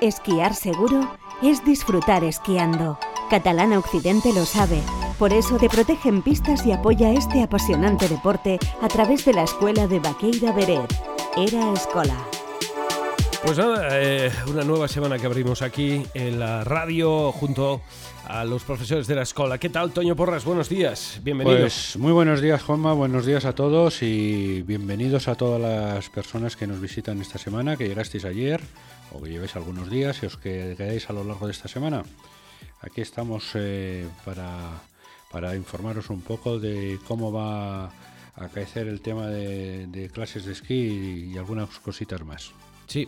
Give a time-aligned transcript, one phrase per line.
[0.00, 1.10] Esquiar seguro
[1.42, 2.98] es disfrutar esquiando.
[3.28, 4.80] Catalana Occidente lo sabe.
[5.18, 9.42] Por eso te protege en pistas y apoya este apasionante deporte a través de la
[9.42, 10.90] escuela de Baqueira Beret.
[11.36, 12.16] Era Escola.
[13.42, 17.80] Pues nada, eh, una nueva semana que abrimos aquí en la radio junto
[18.28, 19.56] a los profesores de la escuela.
[19.56, 20.44] ¿Qué tal, Toño Porras?
[20.44, 21.60] Buenos días, bienvenidos.
[21.60, 26.54] Pues muy buenos días, Juanma, buenos días a todos y bienvenidos a todas las personas
[26.54, 28.60] que nos visitan esta semana, que llegasteis ayer
[29.12, 32.04] o que llevéis algunos días y os quedáis a lo largo de esta semana.
[32.82, 34.82] Aquí estamos eh, para,
[35.32, 37.90] para informaros un poco de cómo va a
[38.36, 42.52] acaecer el tema de, de clases de esquí y algunas cositas más.
[42.90, 43.06] Sí,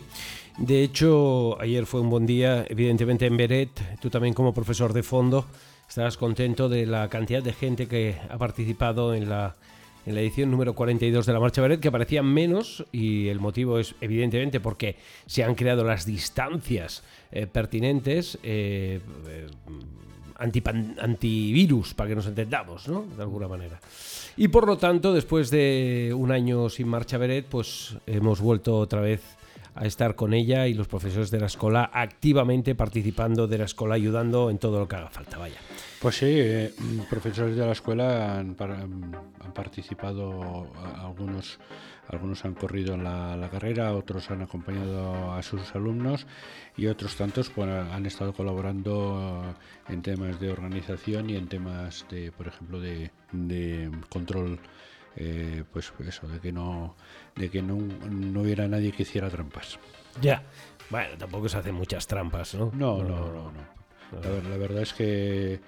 [0.59, 5.03] de hecho, ayer fue un buen día, evidentemente en Beret, tú también como profesor de
[5.03, 5.45] fondo,
[5.89, 9.57] estarás contento de la cantidad de gente que ha participado en la,
[10.05, 13.77] en la edición número 42 de la Marcha Beret, que parecían menos, y el motivo
[13.77, 18.39] es evidentemente porque se han creado las distancias eh, pertinentes.
[18.41, 19.47] Eh, eh,
[20.39, 23.05] antivirus, para que nos entendamos, ¿no?
[23.15, 23.79] De alguna manera.
[24.35, 28.99] Y por lo tanto, después de un año sin marcha Beret, pues hemos vuelto otra
[28.99, 29.21] vez
[29.75, 33.95] a estar con ella y los profesores de la escuela activamente participando de la escuela,
[33.95, 35.57] ayudando en todo lo que haga falta, vaya.
[36.01, 36.73] Pues sí, eh,
[37.09, 40.67] profesores de la escuela han, han participado,
[40.99, 41.59] algunos,
[42.07, 46.27] algunos han corrido en la, la carrera, otros han acompañado a sus alumnos
[46.75, 49.55] y otros tantos pues, han estado colaborando
[49.87, 54.59] en temas de organización y en temas de, por ejemplo, de, de control.
[55.15, 56.95] Eh, pues eso, de que no,
[57.35, 59.79] de que no, no hubiera nadie que hiciera trampas.
[60.21, 60.43] Ya.
[60.89, 62.71] Bueno, tampoco se hacen muchas trampas, ¿no?
[62.73, 64.21] No, no, no, no.
[64.21, 65.59] La, ver- la verdad es que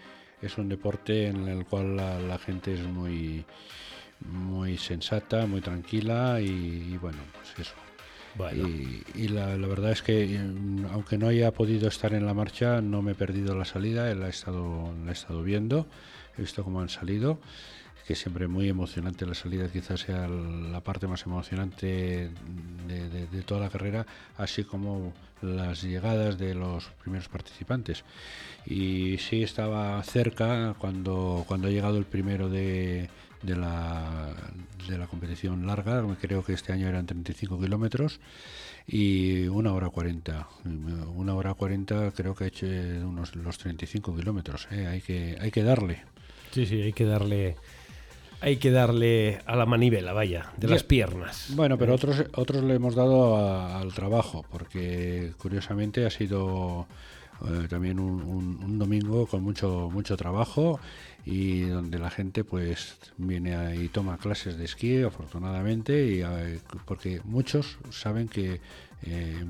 [0.42, 3.46] es un deporte en el cual la, la gente es muy
[4.22, 6.46] muy sensata, muy tranquila y,
[6.94, 7.76] y bueno, pues eso.
[8.36, 8.68] Bueno.
[8.68, 12.34] Y, y la, la verdad es que mm, aunque no haya podido estar en la
[12.34, 15.88] marcha, no me he perdido la salida, la he estado, la he estado viendo,
[16.38, 17.40] he visto cómo han salido,
[18.06, 22.30] que siempre muy emocionante la salida, quizás sea la parte más emocionante
[22.88, 24.06] de, toda la carrera,
[24.38, 28.04] así como las llegadas de los primeros participantes.
[28.66, 33.10] Y sí estaba cerca cuando, cuando ha llegado el primero de,
[33.42, 34.34] de la,
[34.88, 38.20] de la competición larga, creo que este año eran 35 kilómetros
[38.88, 40.48] y una hora 40.
[41.16, 44.68] Una hora 40 creo que ha hecho unos los 35 kilómetros.
[44.72, 44.88] ¿eh?
[44.88, 46.04] Hay, que, hay que darle.
[46.52, 47.56] Sí, sí, hay que darle.
[48.46, 51.48] Hay que darle a la manivela, vaya, de las piernas.
[51.56, 56.86] Bueno, pero otros, otros le hemos dado a- al trabajo, porque curiosamente ha sido
[57.42, 60.80] eh, también un, un- un domingo con mucho, mucho trabajo
[61.26, 66.60] y donde la gente pues viene a- y toma clases de esquí, afortunadamente, y, eh,
[66.86, 68.62] porque muchos saben que
[69.08, 69.44] eh,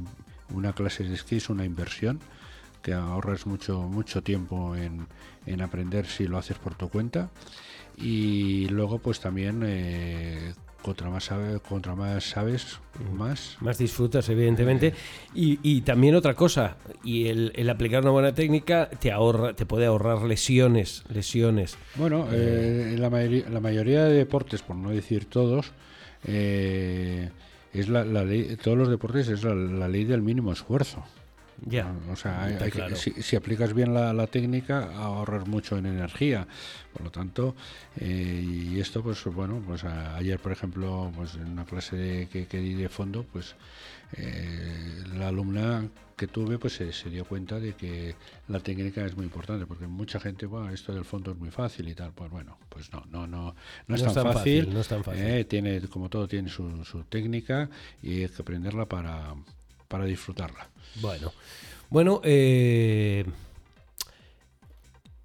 [0.53, 2.19] una clase de esquí es una inversión
[2.85, 5.07] que ahorras mucho mucho tiempo en,
[5.47, 7.31] en aprender si lo haces por tu cuenta.
[7.97, 10.53] Y luego pues también eh,
[10.83, 12.79] contra más sabes contra más sabes
[13.11, 13.57] más.
[13.59, 14.93] Más disfrutas, evidentemente.
[15.33, 19.65] Y, y también otra cosa, y el, el aplicar una buena técnica te ahorra, te
[19.65, 21.79] puede ahorrar lesiones, lesiones.
[21.95, 25.71] bueno eh, la, mayoría, la mayoría de deportes por no decir todos
[26.27, 27.31] eh,
[27.73, 31.03] es la, la ley todos los deportes es la, la ley del mínimo esfuerzo
[31.65, 31.93] Ya.
[32.11, 36.47] O sea, hay- que- si, si aplicas bien la, la técnica, ahorras mucho en energía.
[36.93, 37.55] Por lo tanto,
[37.97, 42.27] eh, y esto, pues bueno, pues a- ayer, por ejemplo, pues en una clase de-
[42.27, 43.55] que, que di de fondo, pues
[44.17, 48.15] eh, la alumna que tuve, pues se, se dio cuenta de que
[48.47, 51.89] la técnica es muy importante, porque mucha gente, bueno, esto del fondo es muy fácil
[51.89, 52.13] y tal.
[52.13, 53.55] Pues bueno, pues no, no, no,
[53.87, 54.59] no es tan es tan fácil.
[54.61, 55.23] fácil, no es tan fácil.
[55.25, 57.69] eh, tiene, como todo, tiene su, su técnica
[58.01, 59.35] y hay que aprenderla para,
[59.87, 60.67] para disfrutarla.
[61.01, 61.31] Bueno.
[61.89, 63.25] Bueno, eh,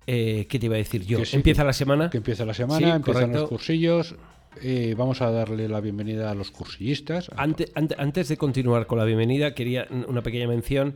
[0.06, 1.24] eh, ¿qué te iba a decir yo?
[1.24, 2.10] Sí, Empieza que- la semana.
[2.10, 3.40] que empieza la semana, Sí, empiezan correcto.
[3.40, 4.14] los cursillos.
[4.62, 7.30] eh, vamos a darle la bienvenida a los cursillistas.
[7.36, 10.94] Ante- ante- antes de continuar con la bienvenida, quería una pequeña mención.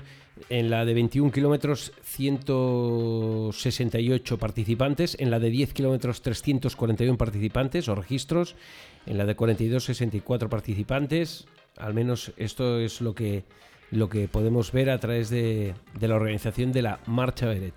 [0.49, 5.17] En la de 21 kilómetros, 168 participantes.
[5.21, 8.57] En la de 10 kilómetros, 341 participantes o registros.
[9.07, 11.47] En la de 42, 64 participantes.
[11.77, 13.45] Al menos esto es lo que,
[13.91, 17.75] lo que podemos ver a través de, de la organización de la Marcha Beret.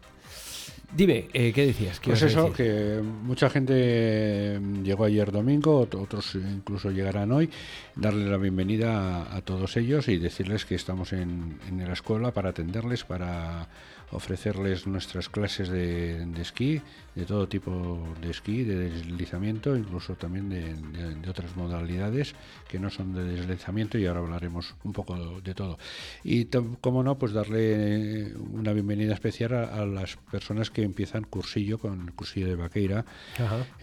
[0.95, 1.99] Dime, eh, ¿qué decías?
[2.01, 7.49] pues eso, que mucha gente llegó ayer domingo, otros incluso llegarán hoy,
[7.95, 12.51] darle la bienvenida a, todos ellos y decirles que estamos en, en la escuela para
[12.51, 13.67] atenderles, para
[14.11, 16.81] ofrecerles nuestras clases de, esquí,
[17.15, 22.33] de todo tipo de esquí, de deslizamiento, incluso también de, otras modalidades
[22.69, 25.77] que no son de deslizamiento y ahora hablaremos un poco de todo.
[26.23, 26.45] Y
[26.79, 32.13] como no, pues darle una bienvenida especial a, las personas que empiezan cursillo con el
[32.13, 33.05] cursillo de Vaqueira,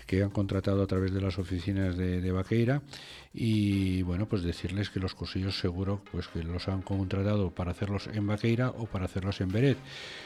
[0.06, 2.82] que han contratado a través de las oficinas de, de Vaqueira.
[3.36, 8.06] Y bueno pues decirles que los cursillos seguro pues que los han contratado para hacerlos
[8.06, 9.76] en Vaqueira o para hacerlos en Beret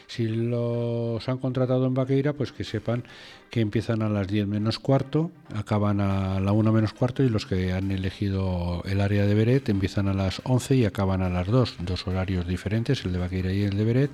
[0.06, 3.05] si los han contratado en Vaqueira pues que sepan
[3.50, 7.46] que empiezan a las 10 menos cuarto acaban a la 1 menos cuarto y los
[7.46, 11.46] que han elegido el área de Beret empiezan a las 11 y acaban a las
[11.46, 14.11] 2 dos horarios diferentes el de Vaqueira y el de Beret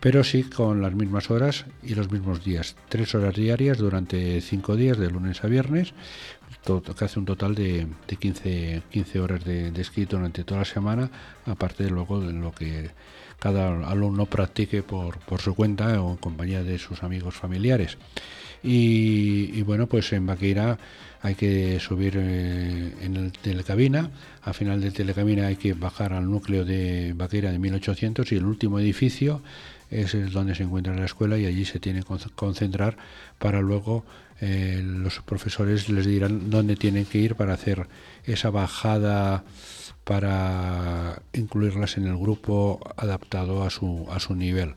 [0.00, 2.76] pero sí con las mismas horas y los mismos días.
[2.88, 5.92] Tres horas diarias durante cinco días de lunes a viernes
[6.96, 11.10] que hace un total de, de 15, 15 horas de, de, durante toda la semana,
[11.46, 12.90] aparte luego de lo que
[13.38, 17.96] cada alumno practique por, por su cuenta o en compañía de sus amigos familiares.
[18.62, 20.78] Y, bueno, pues en Baqueira
[21.22, 24.10] hay que subir eh, en el telecabina,
[24.42, 28.44] al final del telecabina hay que bajar al núcleo de Baqueira de 1800 y el
[28.44, 29.42] último edificio
[29.90, 32.96] es donde se encuentra la escuela y allí se tiene que concentrar
[33.38, 34.04] para luego
[34.40, 37.86] eh, los profesores les dirán dónde tienen que ir para hacer
[38.24, 39.44] esa bajada
[40.04, 44.74] para incluirlas en el grupo adaptado a su, a su nivel.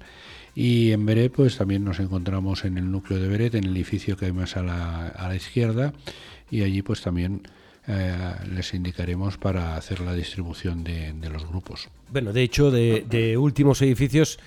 [0.56, 4.18] Y en Beret pues también nos encontramos en el núcleo de Beret, en el edificio
[4.18, 5.94] que hay más a la, a la izquierda,
[6.50, 7.44] y allí pues también
[7.88, 8.16] eh,
[8.54, 11.88] les indicaremos para hacer la distribución de, los grupos.
[12.12, 14.38] Bueno, de hecho, de, de últimos edificios,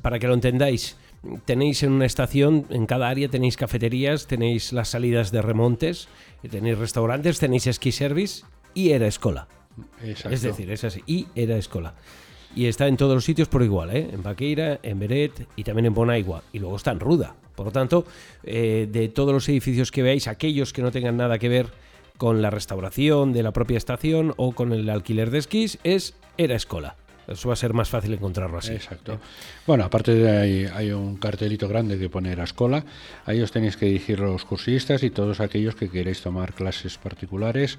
[0.00, 0.96] para que lo entendáis,
[1.44, 6.08] tenéis en una estación, en cada área tenéis cafeterías, tenéis las salidas de remontes,
[6.48, 8.44] tenéis restaurantes, tenéis ski service
[8.74, 9.48] y era escola.
[10.02, 11.94] Es decir, es así, y era escola.
[12.54, 14.08] Y está en todos los sitios por igual, ¿eh?
[14.12, 16.42] en Baqueira, en Beret y también en Bonaigua.
[16.52, 17.36] Y luego está en Ruda.
[17.54, 18.04] Por lo tanto,
[18.42, 21.68] eh, de todos los edificios que veáis, aquellos que no tengan nada que ver
[22.16, 26.56] con la restauración de la propia estación o con el alquiler de esquís, es Era
[26.56, 26.96] Escola.
[27.30, 28.72] Eso va a ser más fácil encontrarlo así.
[28.72, 29.20] Exacto.
[29.66, 32.84] Bueno, aparte de ahí hay un cartelito grande que pone la escuela.
[33.24, 37.78] Ahí os tenéis que dirigir los cursistas y todos aquellos que queréis tomar clases particulares,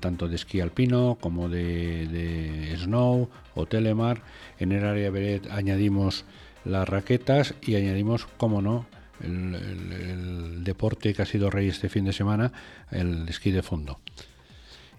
[0.00, 4.20] tanto de esquí alpino como de, snow o telemar.
[4.58, 6.26] En el área Beret añadimos
[6.66, 8.86] las raquetas y añadimos, como no,
[9.22, 12.52] el, deporte que ha sido rey este fin de semana,
[12.90, 14.00] el esquí de fondo.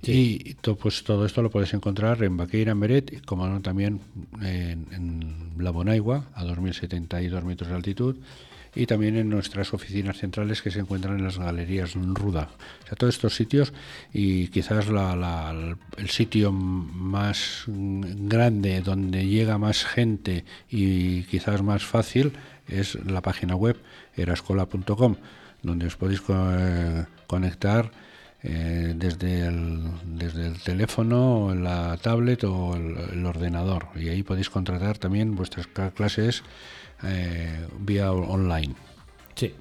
[0.04, 4.00] Y pues todo esto lo puedes encontrar en Baqueira, en Beret, como también
[4.42, 8.16] en, La Bonaigua, a 2.072 metros de altitud,
[8.76, 12.50] y también en nuestras oficinas centrales que se encuentran en las galerías Ruda.
[12.84, 13.74] O sea, todos estos sitios
[14.14, 22.34] y quizás el sitio más grande donde llega más gente y quizás más fácil
[22.68, 23.78] es la página web
[24.16, 25.16] erascola.com,
[25.64, 27.92] donde os podéis eh, conectar
[28.44, 33.88] eh, desde, el, desde el teléfono, la tablet o el, ordenador.
[33.96, 36.44] Y ahí podéis contratar también vuestras clases
[37.04, 38.76] eh, vía online.
[39.36, 39.54] Sí.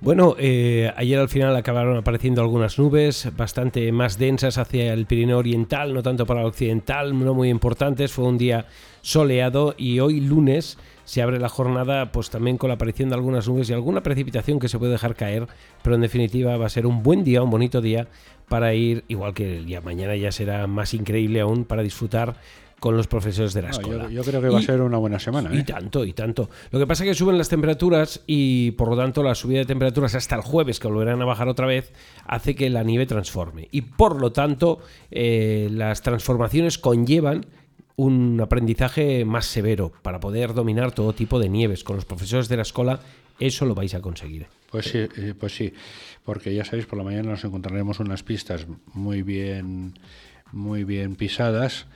[0.00, 5.38] Bueno, eh, ayer al final acabaron apareciendo algunas nubes bastante más densas hacia el Pirineo
[5.38, 8.12] Oriental, no tanto para el Occidental, no muy importantes.
[8.12, 8.66] Fue un día
[9.00, 13.48] soleado y hoy lunes se abre la jornada pues también con la aparición de algunas
[13.48, 15.46] nubes y alguna precipitación que se puede dejar caer,
[15.82, 18.08] pero en definitiva va a ser un buen día, un bonito día
[18.48, 22.36] para ir, igual que el día mañana ya será más increíble aún para disfrutar
[22.84, 24.10] con los profesores de la escuela.
[24.10, 25.48] yo, creo que va a ser una buena semana.
[25.54, 25.64] Y ¿eh?
[25.64, 26.50] tanto, y tanto.
[26.70, 29.64] Lo que pasa es que suben las temperaturas y por lo tanto la subida de
[29.64, 31.94] temperaturas hasta el jueves, que volverán a bajar otra vez,
[32.26, 33.68] hace que la nieve transforme.
[33.70, 37.46] Y por lo tanto eh, las transformaciones conllevan
[37.96, 41.84] un aprendizaje más severo para poder dominar todo tipo de nieves.
[41.84, 43.00] Con los profesores de la escuela
[43.40, 44.46] eso lo vais a conseguir.
[44.70, 45.72] Pues sí, eh, pues sí,
[46.22, 49.94] porque ya sabéis, por la mañana nos encontraremos unas pistas muy bien,
[50.52, 51.86] muy bien pisadas,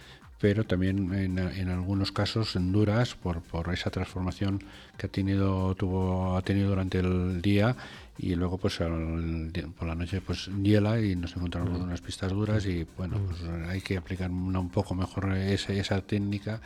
[0.41, 4.63] pero también en, en algunos casos en duras por, por esa transformación
[4.97, 7.77] que ha tenido, tuvo, ha tenido durante el día
[8.19, 11.83] y luego pues por la noche pues hiela y nos encontramos mm.
[11.83, 13.27] unas pistas duras y bueno mm.
[13.27, 16.61] pues hay que aplicar un poco mejor esa, esa técnica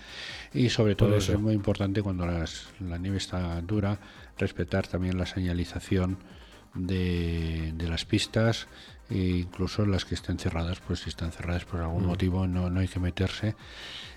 [0.52, 3.98] y sobre todo es muy importante cuando las, la nieve está dura
[4.38, 6.18] respetar también la señalización
[6.74, 8.66] de, las pistas
[9.10, 12.06] e incluso las que estén cerradas, pues si están cerradas por algún mm.
[12.06, 13.54] motivo no, no hay que meterse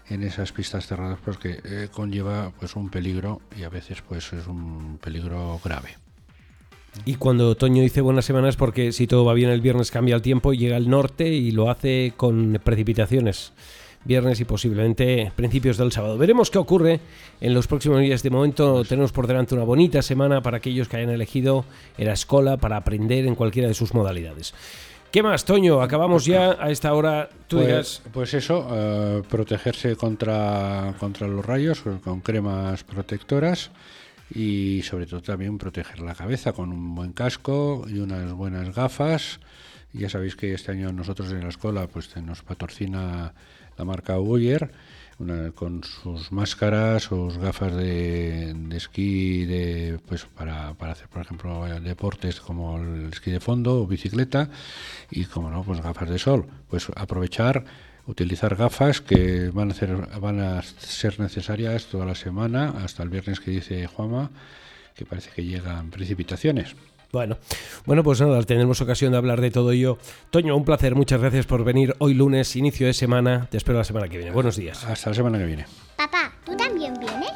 [0.08, 4.48] en esas pistas cerradas porque eh, conlleva pues un peligro y a veces pues es
[4.48, 5.98] un peligro grave.
[7.04, 10.22] Y cuando Toño dice buenas semanas porque si todo va bien el viernes cambia el
[10.22, 13.52] tiempo, llega al norte y lo hace con precipitaciones
[14.06, 16.18] viernes y posiblemente principios del sábado.
[16.18, 17.00] Veremos qué ocurre
[17.42, 18.24] en los próximos días.
[18.24, 21.66] De momento tenemos por delante una bonita semana para aquellos que hayan elegido
[21.98, 24.54] la escuela para aprender en cualquiera de sus modalidades.
[25.12, 25.82] ¿Qué más, Toño?
[25.82, 27.30] Acabamos ya a esta hora.
[27.48, 33.72] Tú pues, pues eso, eh, protegerse contra, contra los rayos con cremas protectoras
[34.34, 39.40] y sobre todo también proteger la cabeza con un buen casco y unas buenas gafas.
[39.94, 43.34] Ya sabéis que este año nosotros en la escuela pues nos patrocina
[43.78, 44.72] la marca Uyer,
[45.56, 52.42] con sus máscaras, sus gafas de, esquí de, pues para, para, hacer, por ejemplo, deportes
[52.42, 54.50] como el esquí de fondo o bicicleta
[55.10, 56.48] y, como no, pues gafas de sol.
[56.70, 57.64] Pues aprovechar,
[58.08, 63.10] utilizar gafas que van a, hacer, van a ser necesarias toda la semana hasta el
[63.10, 64.32] viernes que dice Juama,
[64.96, 66.76] que parece que llegan precipitaciones.
[67.16, 67.38] Bueno,
[67.86, 69.98] bueno, pues nada, tenemos ocasión de hablar de todo ello.
[70.32, 73.48] Toño, un placer, muchas gracias por venir hoy lunes, inicio de semana.
[73.50, 74.34] Te espero la semana que viene.
[74.34, 74.84] Buenos días.
[74.84, 75.66] Hasta la semana que viene.
[75.96, 77.32] Papá, ¿tú también vienes?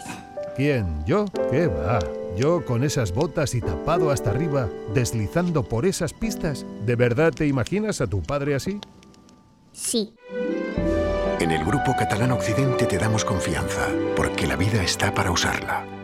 [0.58, 1.06] ¿Quién?
[1.06, 1.24] ¿Yo?
[1.50, 2.00] ¿Qué va?
[2.36, 6.66] ¿Yo con esas botas y tapado hasta arriba, deslizando por esas pistas?
[6.86, 8.82] ¿De verdad te imaginas a tu padre así?
[9.72, 10.14] Sí.
[11.40, 15.99] En el Grupo Catalán Occidente te damos confianza, porque la vida está para usarla